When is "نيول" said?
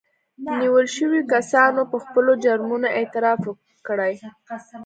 0.59-0.85